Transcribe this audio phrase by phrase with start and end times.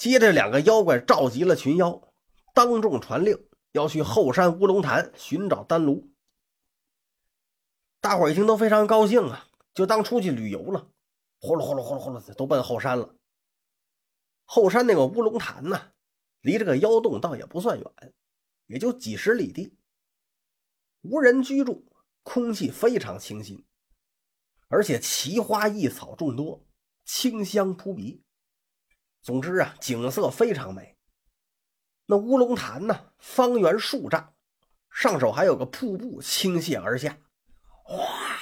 [0.00, 2.10] 接着，两个妖怪召集了群妖，
[2.54, 3.36] 当众传令，
[3.72, 6.10] 要去后山乌龙潭寻找丹炉。
[8.00, 10.90] 大伙一听都非常高兴啊，就当出去旅游了，
[11.42, 13.14] 呼噜呼噜呼噜呼噜，都奔后山了。
[14.46, 15.92] 后山那个乌龙潭呢，
[16.40, 18.14] 离这个妖洞倒也不算远，
[18.68, 19.76] 也就几十里地，
[21.02, 21.92] 无人居住，
[22.22, 23.66] 空气非常清新，
[24.68, 26.66] 而且奇花异草众多，
[27.04, 28.24] 清香扑鼻。
[29.22, 30.96] 总之啊，景色非常美。
[32.06, 34.34] 那乌龙潭呢，方圆数丈，
[34.90, 37.18] 上手还有个瀑布倾泻而下。
[37.88, 38.38] 哇！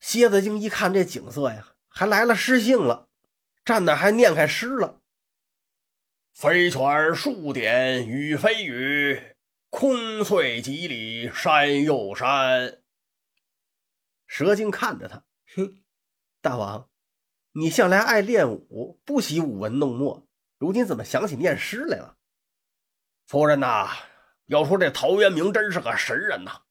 [0.00, 3.08] 蝎子精一看这景色呀，还来了诗兴了，
[3.64, 5.00] 站那还念开诗了
[6.34, 9.36] ：“飞泉数点雨非雨，
[9.68, 12.82] 空翠几里山又山。”
[14.26, 15.22] 蛇精看着他，
[15.54, 15.80] 哼，
[16.40, 16.89] 大王。
[17.52, 20.24] 你向来爱练武，不喜舞文弄墨，
[20.58, 22.16] 如今怎么想起念诗来了？
[23.26, 23.88] 夫人呐，
[24.46, 26.62] 要说这陶渊明真是个神人呐，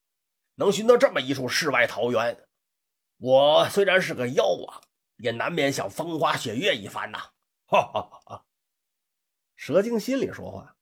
[0.54, 2.48] 能寻到这么一处世外桃源。
[3.18, 4.80] 我虽然是个妖啊，
[5.16, 7.18] 也难免想风花雪月一番呐。
[7.66, 8.46] 哈哈哈哈！
[9.56, 10.76] 蛇精心里说话：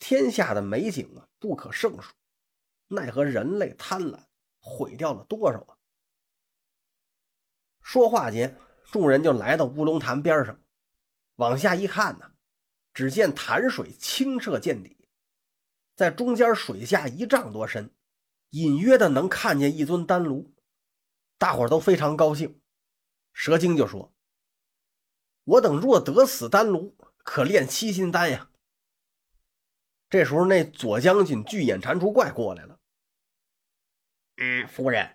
[0.00, 2.12] 天下的美景啊，不可胜数，
[2.88, 4.24] 奈何人类贪婪，
[4.58, 5.78] 毁掉了多少啊？
[7.80, 8.58] 说话间。
[8.90, 10.60] 众人就来到乌龙潭边上，
[11.36, 12.32] 往下一看呢，
[12.94, 15.08] 只见潭水清澈见底，
[15.94, 17.94] 在中间水下一丈多深，
[18.50, 20.54] 隐约的能看见一尊丹炉。
[21.36, 22.60] 大伙都非常高兴。
[23.32, 24.12] 蛇精就说
[25.44, 28.50] ：“我等若得此丹炉，可炼七星丹呀。”
[30.10, 32.80] 这时候，那左将军巨眼蟾蜍怪过来了。
[34.38, 35.12] 嗯，夫人，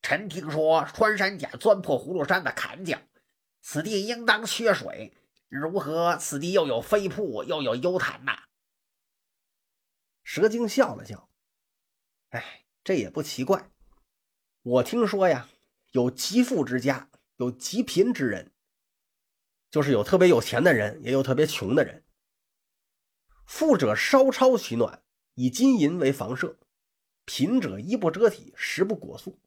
[0.00, 2.98] 臣听说穿山甲钻破葫芦山的坎角。
[3.70, 5.12] 此地应当缺水，
[5.48, 8.44] 如何此地又有飞瀑又有幽潭呐？
[10.22, 11.28] 蛇精笑了笑，
[12.30, 13.70] 哎，这也不奇怪。
[14.62, 15.50] 我听说呀，
[15.90, 18.54] 有极富之家，有极贫之人，
[19.70, 22.06] 就是有特别有钱的人，也有特别穷的人。
[23.44, 26.56] 富者烧钞取暖，以金银为房舍；
[27.26, 29.38] 贫者衣不遮体，食不果腹，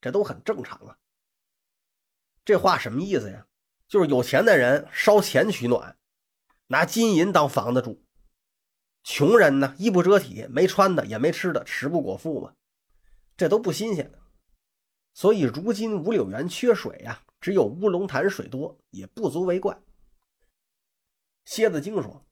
[0.00, 0.98] 这都很正常啊。
[2.42, 3.46] 这话什么意思呀？
[3.88, 5.96] 就是有钱的人烧钱取暖，
[6.66, 8.02] 拿金银当房子住；
[9.02, 12.54] 穷人呢，衣不遮体，没穿的也没吃的，食不果腹嘛，
[13.36, 14.12] 这都不新鲜。
[15.14, 19.80] 所以如今五柳园缺水呀，只有乌龙潭水多，也不足为怪。
[21.44, 22.26] 蝎子精说：“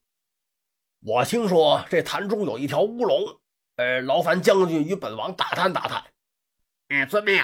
[1.01, 3.39] 我听说这潭中有一条乌龙，
[3.77, 6.03] 呃，劳烦将军与本王打探打探。”
[6.89, 7.43] 嗯，遵命。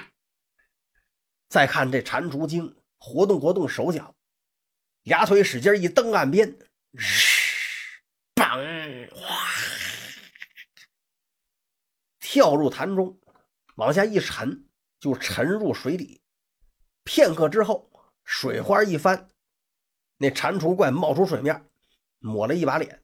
[1.48, 2.76] 再看这蟾蜍精。
[3.04, 4.16] 活动活动手脚，
[5.02, 6.48] 俩腿使劲一蹬岸边，
[6.92, 7.04] 日，
[8.36, 9.50] 嘣，哗，
[12.20, 13.20] 跳入潭中，
[13.76, 14.70] 往下一沉，
[15.00, 16.22] 就沉入水底。
[17.04, 17.92] 片刻之后，
[18.24, 19.28] 水花一翻，
[20.18, 21.68] 那蟾蜍怪冒出水面，
[22.20, 23.04] 抹了一把脸。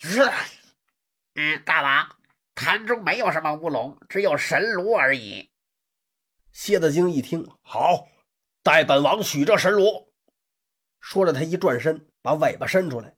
[0.00, 0.28] 是，
[1.34, 2.16] 嗯，大王，
[2.56, 5.48] 潭中没有什么乌龙，只有神炉而已。
[6.50, 8.08] 蝎子精一听，好。
[8.62, 10.12] 待本王取这神炉。
[11.00, 13.16] 说着，他一转身，把尾巴伸出来，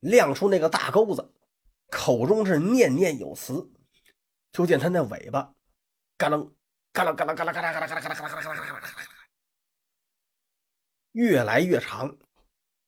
[0.00, 1.32] 亮出那个大钩子，
[1.90, 3.70] 口中是念念有词。
[4.50, 5.52] 就见他那尾巴，
[6.16, 6.54] 嘎楞
[6.92, 9.06] 嘎楞嘎楞嘎楞嘎楞嘎楞嘎楞嘎楞嘎楞嘎楞嘎楞
[11.12, 12.16] 越来越长，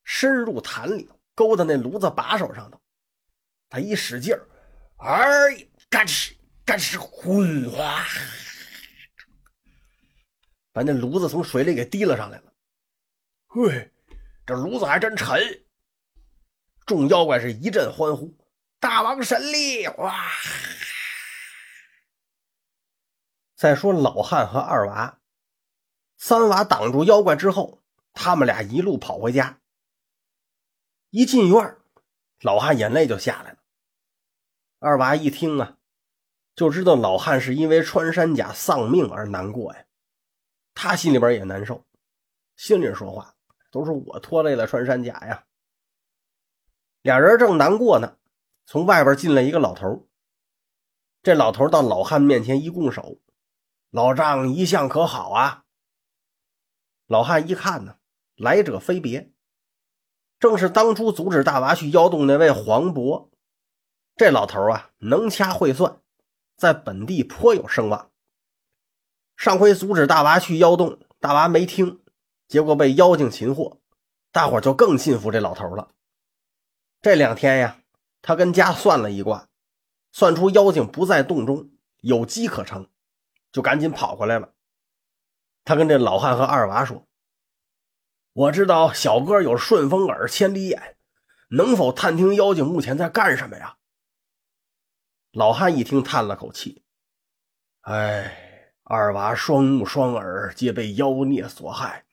[0.03, 2.81] 深入潭里，勾到那炉子把手上头。
[3.69, 4.47] 他一使劲儿，
[4.97, 6.35] 哎，干哧
[6.65, 8.03] 干哧，哗！
[10.71, 12.53] 把那炉子从水里给提了上来了。
[13.47, 13.91] 嘿，
[14.45, 15.65] 这炉子还真沉！
[16.85, 18.35] 众妖怪是一阵欢呼
[18.79, 20.29] ：“大王神力！”哇！
[23.55, 25.19] 再说老汉和二娃，
[26.17, 27.83] 三娃挡住妖怪之后，
[28.13, 29.59] 他们俩一路跑回家。
[31.11, 31.77] 一进院，
[32.39, 33.59] 老汉眼泪就下来了。
[34.79, 35.77] 二娃一听啊，
[36.55, 39.85] 就知道老汉是因为穿山甲丧命而难过呀。
[40.83, 41.85] 他心里边也难受，
[42.55, 43.35] 心里说话
[43.69, 45.45] 都是我拖累了穿山甲呀。
[47.03, 48.17] 俩人正难过呢，
[48.65, 50.09] 从外边进来一个老头。
[51.21, 53.19] 这老头到老汉面前一拱手
[53.91, 55.65] ：“老丈一向可好啊？”
[57.05, 57.97] 老汉一看呢，
[58.35, 59.31] 来者非别，
[60.39, 63.29] 正是当初阻止大娃去妖洞那位黄渤。
[64.15, 66.01] 这老头啊，能掐会算，
[66.55, 68.10] 在本地颇有声望。
[69.41, 72.03] 上回阻止大娃去妖洞，大娃没听，
[72.47, 73.81] 结果被妖精擒获，
[74.31, 75.95] 大伙就更信服这老头了。
[77.01, 77.81] 这两天呀，
[78.21, 79.49] 他跟家算了一卦，
[80.11, 81.71] 算出妖精不在洞中，
[82.01, 82.87] 有机可乘，
[83.51, 84.53] 就赶紧跑回来了。
[85.63, 87.07] 他跟这老汉和二娃说
[88.33, 90.97] ：“我知道小哥有顺风耳、千里眼，
[91.49, 93.77] 能否探听妖精目前在干什么呀？”
[95.33, 96.83] 老汉一听，叹了口气
[97.81, 98.50] ：“哎，
[98.93, 102.03] 二娃双目双耳皆被妖孽所害，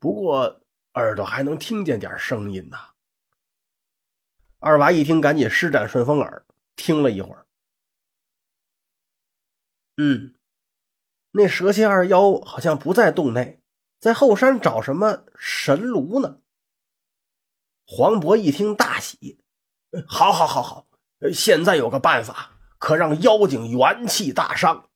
[0.00, 0.60] 不过
[0.94, 2.88] 耳朵还能听见点声音呐。”
[4.58, 6.44] 二娃一听，赶紧施展顺风耳，
[6.74, 7.46] 听了一会儿，
[9.96, 10.34] 嗯，
[11.30, 13.62] 那蛇蝎二妖好像不在洞内，
[14.00, 16.40] 在后山找什么神炉呢？
[17.86, 19.38] 黄渤一听，大喜
[20.08, 20.88] ：“好，好，好，好！
[21.32, 24.90] 现在有个办法，可让妖精元气大伤。